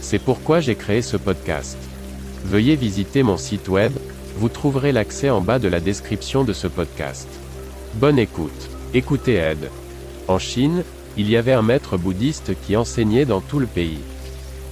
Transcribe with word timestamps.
C'est 0.00 0.18
pourquoi 0.18 0.60
j'ai 0.60 0.74
créé 0.74 1.02
ce 1.02 1.16
podcast. 1.16 1.76
Veuillez 2.44 2.76
visiter 2.76 3.22
mon 3.22 3.36
site 3.36 3.68
web, 3.68 3.92
vous 4.36 4.48
trouverez 4.48 4.92
l'accès 4.92 5.30
en 5.30 5.40
bas 5.40 5.58
de 5.58 5.68
la 5.68 5.80
description 5.80 6.44
de 6.44 6.52
ce 6.52 6.68
podcast. 6.68 7.28
Bonne 7.94 8.18
écoute. 8.18 8.70
Écoutez 8.94 9.34
Ed. 9.34 9.70
En 10.28 10.38
Chine, 10.38 10.84
il 11.16 11.28
y 11.28 11.36
avait 11.36 11.52
un 11.52 11.62
maître 11.62 11.96
bouddhiste 11.96 12.52
qui 12.62 12.76
enseignait 12.76 13.24
dans 13.24 13.40
tout 13.40 13.58
le 13.58 13.66
pays. 13.66 13.98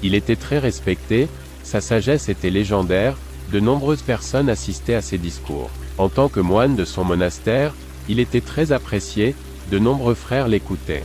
Il 0.02 0.14
était 0.14 0.36
très 0.36 0.58
respecté, 0.58 1.28
sa 1.64 1.80
sagesse 1.80 2.28
était 2.28 2.50
légendaire, 2.50 3.16
de 3.52 3.60
nombreuses 3.60 4.02
personnes 4.02 4.48
assistaient 4.48 4.94
à 4.94 5.02
ses 5.02 5.18
discours. 5.18 5.70
En 5.98 6.08
tant 6.08 6.28
que 6.28 6.40
moine 6.40 6.76
de 6.76 6.84
son 6.84 7.04
monastère, 7.04 7.74
il 8.08 8.20
était 8.20 8.40
très 8.40 8.72
apprécié, 8.72 9.34
de 9.70 9.78
nombreux 9.78 10.14
frères 10.14 10.48
l'écoutaient. 10.48 11.02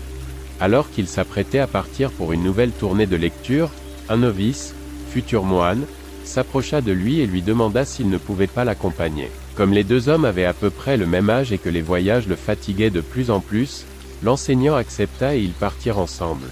Alors 0.60 0.92
qu'il 0.92 1.08
s'apprêtait 1.08 1.60
à 1.60 1.68
partir 1.68 2.12
pour 2.12 2.34
une 2.34 2.44
nouvelle 2.44 2.72
tournée 2.72 3.08
de 3.08 3.16
lecture, 3.16 3.72
un 4.12 4.18
novice, 4.18 4.76
futur 5.10 5.46
moine, 5.46 5.86
s'approcha 6.26 6.82
de 6.82 6.92
lui 6.92 7.22
et 7.22 7.28
lui 7.28 7.42
demanda 7.42 7.86
s'il 7.86 8.10
ne 8.10 8.18
pouvait 8.18 8.46
pas 8.46 8.66
l'accompagner. 8.66 9.32
Comme 9.56 9.72
les 9.72 9.86
deux 9.86 10.10
hommes 10.10 10.26
avaient 10.26 10.46
à 10.46 10.54
peu 10.54 10.70
près 10.70 10.98
le 10.98 11.06
même 11.06 11.30
âge 11.30 11.54
et 11.54 11.58
que 11.58 11.70
les 11.70 11.82
voyages 11.82 12.28
le 12.28 12.36
fatiguaient 12.36 12.90
de 12.90 13.00
plus 13.00 13.32
en 13.32 13.40
plus, 13.40 13.86
l'enseignant 14.22 14.76
accepta 14.76 15.36
et 15.36 15.40
ils 15.40 15.54
partirent 15.54 15.98
ensemble. 15.98 16.48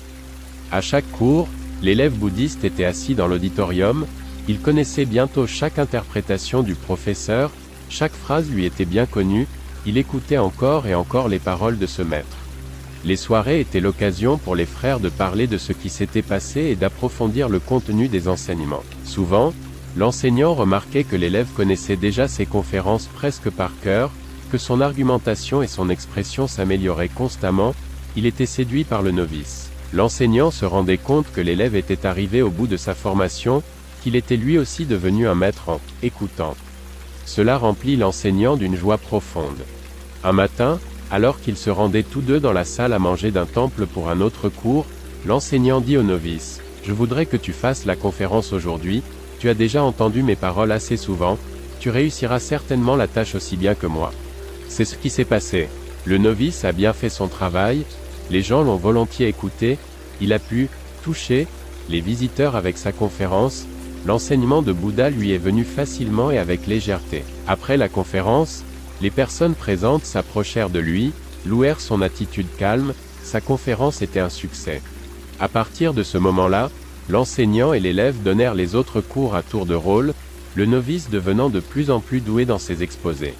À 0.71 0.79
chaque 0.79 1.09
cours, 1.11 1.49
l'élève 1.81 2.13
bouddhiste 2.13 2.63
était 2.63 2.85
assis 2.85 3.13
dans 3.13 3.27
l'auditorium, 3.27 4.05
il 4.47 4.59
connaissait 4.59 5.05
bientôt 5.05 5.45
chaque 5.45 5.79
interprétation 5.79 6.63
du 6.63 6.75
professeur, 6.75 7.51
chaque 7.89 8.13
phrase 8.13 8.49
lui 8.49 8.65
était 8.65 8.85
bien 8.85 9.05
connue, 9.05 9.47
il 9.85 9.97
écoutait 9.97 10.37
encore 10.37 10.87
et 10.87 10.95
encore 10.95 11.27
les 11.27 11.39
paroles 11.39 11.77
de 11.77 11.87
ce 11.87 12.03
maître. 12.03 12.38
Les 13.05 13.15
soirées 13.15 13.61
étaient 13.61 13.79
l'occasion 13.79 14.37
pour 14.37 14.55
les 14.55 14.65
frères 14.65 14.99
de 14.99 15.09
parler 15.09 15.47
de 15.47 15.57
ce 15.57 15.71
qui 15.71 15.89
s'était 15.89 16.21
passé 16.21 16.61
et 16.61 16.75
d'approfondir 16.75 17.47
le 17.47 17.59
contenu 17.59 18.09
des 18.09 18.27
enseignements. 18.27 18.83
Souvent, 19.05 19.53
l'enseignant 19.95 20.53
remarquait 20.53 21.05
que 21.05 21.15
l'élève 21.15 21.47
connaissait 21.55 21.95
déjà 21.95 22.27
ses 22.27 22.45
conférences 22.45 23.07
presque 23.07 23.49
par 23.49 23.71
cœur, 23.81 24.11
que 24.51 24.57
son 24.57 24.81
argumentation 24.81 25.61
et 25.61 25.67
son 25.67 25.89
expression 25.89 26.47
s'amélioraient 26.47 27.07
constamment, 27.07 27.73
il 28.15 28.25
était 28.25 28.45
séduit 28.45 28.83
par 28.83 29.01
le 29.01 29.11
novice. 29.11 29.69
L'enseignant 29.93 30.51
se 30.51 30.65
rendait 30.65 30.97
compte 30.97 31.31
que 31.31 31.41
l'élève 31.41 31.75
était 31.75 32.05
arrivé 32.05 32.41
au 32.41 32.49
bout 32.49 32.67
de 32.67 32.77
sa 32.77 32.95
formation, 32.95 33.63
qu'il 34.03 34.15
était 34.15 34.37
lui 34.37 34.57
aussi 34.57 34.85
devenu 34.85 35.27
un 35.27 35.35
maître 35.35 35.69
en 35.69 35.79
écoutant. 36.03 36.55
Cela 37.25 37.57
remplit 37.57 37.95
l'enseignant 37.95 38.57
d'une 38.57 38.75
joie 38.75 38.97
profonde. 38.97 39.65
Un 40.23 40.31
matin, 40.31 40.79
alors 41.11 41.39
qu'ils 41.39 41.57
se 41.57 41.69
rendaient 41.69 42.03
tous 42.03 42.21
deux 42.21 42.39
dans 42.39 42.53
la 42.53 42.65
salle 42.65 42.93
à 42.93 42.99
manger 42.99 43.31
d'un 43.31 43.45
temple 43.45 43.85
pour 43.85 44.09
un 44.09 44.21
autre 44.21 44.49
cours, 44.49 44.85
l'enseignant 45.25 45.81
dit 45.81 45.97
au 45.97 46.03
novice, 46.03 46.61
Je 46.83 46.93
voudrais 46.93 47.25
que 47.25 47.37
tu 47.37 47.51
fasses 47.51 47.85
la 47.85 47.95
conférence 47.95 48.53
aujourd'hui, 48.53 49.01
tu 49.39 49.49
as 49.49 49.53
déjà 49.53 49.83
entendu 49.83 50.23
mes 50.23 50.35
paroles 50.35 50.71
assez 50.71 50.97
souvent, 50.97 51.37
tu 51.79 51.89
réussiras 51.89 52.39
certainement 52.39 52.95
la 52.95 53.07
tâche 53.07 53.35
aussi 53.35 53.57
bien 53.57 53.75
que 53.75 53.87
moi. 53.87 54.11
C'est 54.67 54.85
ce 54.85 54.97
qui 54.97 55.09
s'est 55.09 55.25
passé. 55.25 55.69
Le 56.05 56.17
novice 56.17 56.65
a 56.65 56.71
bien 56.71 56.93
fait 56.93 57.09
son 57.09 57.27
travail, 57.27 57.85
les 58.29 58.41
gens 58.41 58.63
l'ont 58.63 58.75
volontiers 58.75 59.27
écouté, 59.27 59.77
il 60.21 60.33
a 60.33 60.39
pu 60.39 60.69
toucher 61.03 61.47
les 61.89 62.01
visiteurs 62.01 62.55
avec 62.55 62.77
sa 62.77 62.91
conférence, 62.91 63.65
l'enseignement 64.05 64.61
de 64.61 64.71
Bouddha 64.71 65.09
lui 65.09 65.31
est 65.31 65.39
venu 65.39 65.63
facilement 65.63 66.29
et 66.31 66.37
avec 66.37 66.67
légèreté. 66.67 67.23
Après 67.47 67.77
la 67.77 67.89
conférence, 67.89 68.63
les 69.01 69.09
personnes 69.09 69.55
présentes 69.55 70.05
s'approchèrent 70.05 70.69
de 70.69 70.79
lui, 70.79 71.11
louèrent 71.45 71.79
son 71.79 72.01
attitude 72.01 72.47
calme, 72.57 72.93
sa 73.23 73.41
conférence 73.41 74.01
était 74.01 74.19
un 74.19 74.29
succès. 74.29 74.81
À 75.39 75.47
partir 75.47 75.93
de 75.93 76.03
ce 76.03 76.17
moment-là, 76.17 76.69
l'enseignant 77.09 77.73
et 77.73 77.79
l'élève 77.79 78.21
donnèrent 78.23 78.55
les 78.55 78.75
autres 78.75 79.01
cours 79.01 79.35
à 79.35 79.41
tour 79.41 79.65
de 79.65 79.75
rôle, 79.75 80.13
le 80.55 80.65
novice 80.65 81.09
devenant 81.09 81.49
de 81.49 81.59
plus 81.59 81.91
en 81.91 81.99
plus 81.99 82.19
doué 82.21 82.45
dans 82.45 82.59
ses 82.59 82.83
exposés. 82.83 83.35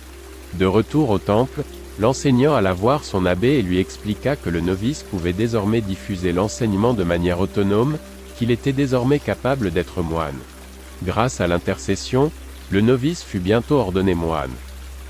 De 0.54 0.66
retour 0.66 1.10
au 1.10 1.20
temple, 1.20 1.64
l'enseignant 2.00 2.56
alla 2.56 2.74
voir 2.74 3.04
son 3.04 3.26
abbé 3.26 3.50
et 3.50 3.62
lui 3.62 3.80
expliqua 3.80 4.36
que 4.36 4.50
le 4.50 4.62
novice 4.62 5.04
pouvait 5.04 5.34
désormais 5.34 5.82
diffuser 5.82 6.32
l'enseignement 6.32 6.94
de 6.94 7.04
manière 7.04 7.40
autonome, 7.40 7.98
qu'il 8.38 8.52
était 8.52 8.72
désormais 8.72 9.20
capable 9.20 9.72
d'être 9.72 10.02
moine. 10.02 10.40
Grâce 11.04 11.42
à 11.42 11.48
l'intercession, 11.48 12.32
le 12.70 12.82
novice 12.82 13.24
fut 13.24 13.40
bientôt 13.40 13.76
ordonné 13.76 14.14
moine. 14.14 14.52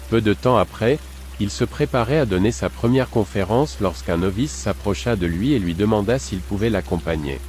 Peu 0.10 0.22
de 0.22 0.34
temps 0.34 0.58
après, 0.58 1.00
il 1.40 1.50
se 1.50 1.64
préparait 1.64 2.20
à 2.20 2.26
donner 2.26 2.52
sa 2.52 2.70
première 2.70 3.10
conférence 3.10 3.78
lorsqu'un 3.80 4.18
novice 4.18 4.52
s'approcha 4.52 5.16
de 5.16 5.26
lui 5.26 5.54
et 5.54 5.60
lui 5.60 5.74
demanda 5.74 6.20
s'il 6.20 6.40
pouvait 6.40 6.70
l'accompagner. 6.70 7.40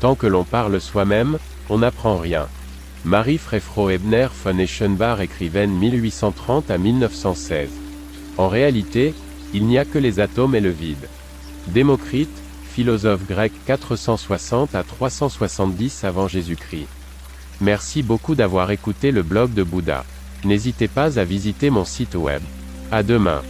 Tant 0.00 0.14
que 0.14 0.26
l'on 0.26 0.44
parle 0.44 0.80
soi-même, 0.80 1.38
on 1.68 1.78
n'apprend 1.78 2.16
rien. 2.16 2.48
Marie 3.04 3.38
Frefro 3.38 3.88
Ebner 3.88 4.28
von 4.44 4.58
Eschenbach 4.58 5.20
écrivaine 5.20 5.70
1830 5.70 6.70
à 6.70 6.76
1916. 6.76 7.70
En 8.36 8.48
réalité, 8.48 9.14
il 9.54 9.64
n'y 9.66 9.78
a 9.78 9.84
que 9.84 9.98
les 9.98 10.20
atomes 10.20 10.54
et 10.54 10.60
le 10.60 10.70
vide. 10.70 11.08
Démocrite, 11.68 12.28
philosophe 12.74 13.26
grec 13.26 13.52
460 13.66 14.74
à 14.74 14.82
370 14.82 16.04
avant 16.04 16.28
Jésus-Christ. 16.28 16.88
Merci 17.60 18.02
beaucoup 18.02 18.34
d'avoir 18.34 18.70
écouté 18.70 19.12
le 19.12 19.22
blog 19.22 19.54
de 19.54 19.62
Bouddha. 19.62 20.04
N'hésitez 20.44 20.88
pas 20.88 21.18
à 21.18 21.24
visiter 21.24 21.70
mon 21.70 21.84
site 21.84 22.14
web. 22.14 22.42
À 22.90 23.02
demain. 23.02 23.42